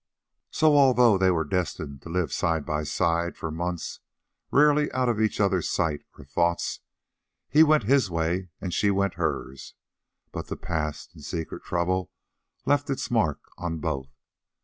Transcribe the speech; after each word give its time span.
So, 0.49 0.75
although 0.77 1.15
they 1.19 1.29
were 1.29 1.43
destined 1.43 2.01
to 2.01 2.09
live 2.09 2.33
side 2.33 2.65
by 2.65 2.81
side 2.85 3.37
for 3.37 3.51
months, 3.51 3.99
rarely 4.49 4.91
out 4.93 5.09
of 5.09 5.21
each 5.21 5.39
other's 5.39 5.69
sight 5.69 6.01
or 6.17 6.25
thoughts, 6.25 6.79
he 7.47 7.61
went 7.61 7.83
his 7.83 8.09
way 8.09 8.49
and 8.59 8.73
she 8.73 8.89
went 8.89 9.13
hers. 9.13 9.75
But 10.31 10.47
the 10.47 10.57
past 10.57 11.13
and 11.13 11.23
secret 11.23 11.61
trouble 11.63 12.09
left 12.65 12.89
its 12.89 13.11
mark 13.11 13.41
on 13.59 13.77
both. 13.77 14.09